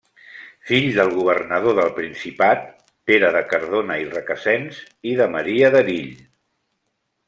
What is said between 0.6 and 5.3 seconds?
Fill del governador del Principat Pere de Cardona i Requesens i